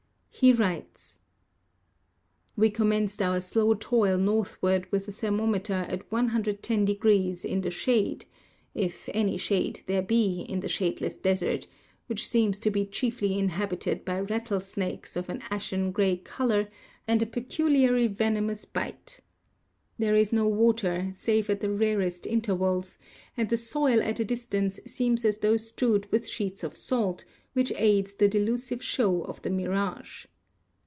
He 0.33 0.51
writes: 0.53 1.19
"We 2.55 2.71
commenced 2.71 3.21
our 3.21 3.39
slow 3.41 3.75
toil 3.75 4.17
northward 4.17 4.91
with 4.91 5.07
a 5.07 5.11
thermometer 5.11 5.85
at 5.87 6.09
no° 6.09 7.45
in 7.45 7.61
the 7.61 7.69
shade, 7.69 8.25
if 8.73 9.07
any 9.13 9.37
shade 9.37 9.81
there 9.85 10.01
be 10.01 10.41
in 10.49 10.61
the 10.61 10.67
shadeless 10.67 11.17
desert, 11.21 11.67
which 12.07 12.27
seems 12.27 12.57
to 12.59 12.71
be 12.71 12.87
chiefly 12.87 13.37
inhabited 13.37 14.03
by 14.03 14.19
rattlesnakes 14.19 15.15
of 15.15 15.29
an 15.29 15.43
ashen 15.51 15.91
gray 15.91 16.17
color 16.17 16.69
and 17.07 17.21
a 17.21 17.27
peculiarly 17.27 18.07
venomous 18.07 18.65
bite. 18.65 19.19
There 19.99 20.15
is 20.15 20.33
no 20.33 20.47
water, 20.47 21.11
save 21.13 21.51
at 21.51 21.59
the 21.59 21.69
rarest 21.69 22.25
in 22.25 22.41
tervals, 22.41 22.97
and 23.37 23.47
the 23.49 23.57
soil 23.57 24.01
at 24.01 24.19
a 24.19 24.25
distance 24.25 24.79
seems 24.87 25.23
as 25.23 25.37
tho 25.37 25.55
strewed 25.57 26.11
with 26.11 26.27
sheets 26.27 26.63
of 26.63 26.75
salt, 26.75 27.25
which 27.53 27.71
aids 27.75 28.15
the 28.15 28.27
delusive 28.29 28.81
show 28.81 29.21
of 29.23 29.39
the 29.43 29.49
mirage. 29.51 30.25